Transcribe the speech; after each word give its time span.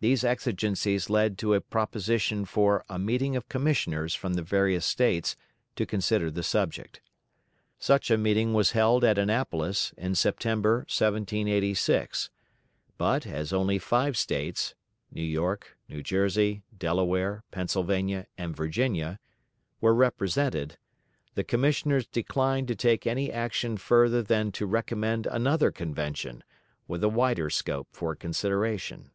These 0.00 0.24
exigencies 0.24 1.08
led 1.08 1.38
to 1.38 1.54
a 1.54 1.60
proposition 1.60 2.44
for 2.44 2.84
a 2.88 2.98
meeting 2.98 3.36
of 3.36 3.48
commissioners 3.48 4.16
from 4.16 4.34
the 4.34 4.42
various 4.42 4.84
States 4.84 5.36
to 5.76 5.86
consider 5.86 6.28
the 6.32 6.42
subject. 6.42 7.00
Such 7.78 8.10
a 8.10 8.18
meeting 8.18 8.52
was 8.52 8.72
held 8.72 9.04
at 9.04 9.18
Annapolis 9.18 9.94
in 9.96 10.16
September, 10.16 10.78
1786; 10.78 12.30
but, 12.98 13.24
as 13.28 13.52
only 13.52 13.78
five 13.78 14.16
States 14.16 14.74
(New 15.12 15.22
York, 15.22 15.78
New 15.88 16.02
Jersey, 16.02 16.64
Delaware, 16.76 17.44
Pennsylvania, 17.52 18.26
and 18.36 18.56
Virginia) 18.56 19.20
were 19.80 19.94
represented, 19.94 20.76
the 21.36 21.44
Commissioners 21.44 22.08
declined 22.08 22.66
to 22.66 22.74
take 22.74 23.06
any 23.06 23.30
action 23.30 23.76
further 23.76 24.24
than 24.24 24.50
to 24.50 24.66
recommend 24.66 25.28
another 25.28 25.70
Convention, 25.70 26.42
with 26.88 27.04
a 27.04 27.08
wider 27.08 27.48
scope 27.48 27.86
for 27.92 28.16
consideration. 28.16 29.12